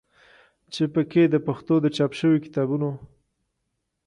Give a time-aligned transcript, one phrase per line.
[0.73, 2.89] چې په کې د پښتو د چاپ شوي کتابونو